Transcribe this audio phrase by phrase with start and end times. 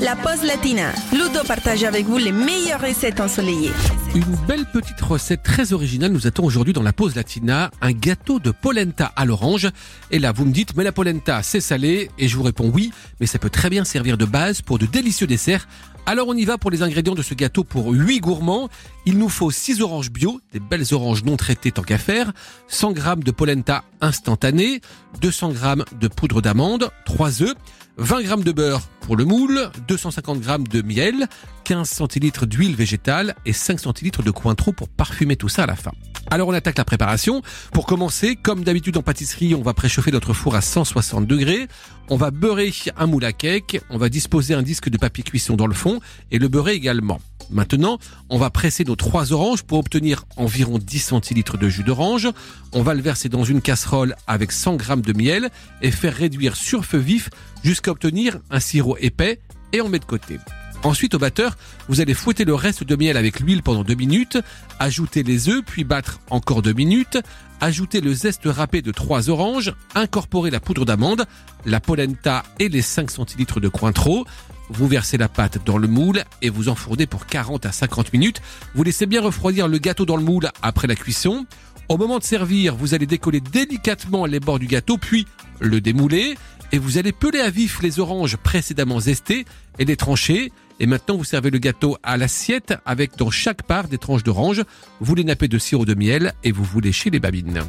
[0.00, 0.92] la pause latina.
[1.12, 3.70] Ludo partage avec vous les meilleures recettes ensoleillées.
[4.14, 8.38] Une belle petite recette très originale nous attend aujourd'hui dans la pause latina, un gâteau
[8.38, 9.68] de polenta à l'orange.
[10.10, 12.92] Et là, vous me dites, mais la polenta, c'est salé Et je vous réponds oui,
[13.20, 15.66] mais ça peut très bien servir de base pour de délicieux desserts.
[16.04, 18.68] Alors on y va pour les ingrédients de ce gâteau pour 8 gourmands.
[19.06, 22.32] Il nous faut 6 oranges bio, des belles oranges non traitées tant qu'à faire,
[22.68, 24.80] 100 g de polenta instantané,
[25.20, 27.54] 200 g de poudre d'amande, 3 œufs,
[27.96, 31.28] 20 g de beurre pour le moule, 250 g de miel,
[31.62, 35.76] 15 centilitres d'huile végétale et 5 centilitres de cointreau pour parfumer tout ça à la
[35.76, 35.92] fin.
[36.28, 37.40] Alors on attaque la préparation.
[37.72, 41.68] Pour commencer, comme d'habitude en pâtisserie, on va préchauffer notre four à 160 degrés.
[42.08, 43.80] On va beurrer un moule à cake.
[43.90, 46.00] On va disposer un disque de papier cuisson dans le fond
[46.32, 47.20] et le beurrer également.
[47.50, 52.28] Maintenant, on va presser nos trois oranges pour obtenir environ 10 centilitres de jus d'orange.
[52.72, 55.50] On va le verser dans une casserole avec 100 g de miel
[55.82, 57.30] et faire réduire sur feu vif
[57.62, 59.40] jusqu'à obtenir un sirop épais
[59.72, 60.38] et on met de côté.
[60.82, 61.56] Ensuite, au batteur,
[61.88, 64.38] vous allez fouetter le reste de miel avec l'huile pendant deux minutes,
[64.78, 67.18] ajouter les œufs, puis battre encore deux minutes,
[67.60, 71.26] ajouter le zeste râpé de trois oranges, incorporer la poudre d'amande,
[71.64, 74.26] la polenta et les 5 centilitres de Cointreau.
[74.68, 78.42] Vous versez la pâte dans le moule et vous enfournez pour 40 à 50 minutes.
[78.74, 81.46] Vous laissez bien refroidir le gâteau dans le moule après la cuisson.
[81.88, 85.26] Au moment de servir, vous allez décoller délicatement les bords du gâteau, puis
[85.60, 86.36] le démouler
[86.72, 89.44] et vous allez peler à vif les oranges précédemment zestées
[89.78, 90.52] et les trancher.
[90.80, 94.62] Et maintenant, vous servez le gâteau à l'assiette avec dans chaque part des tranches d'orange.
[95.00, 97.62] Vous les nappez de sirop de miel et vous vous léchez les babines.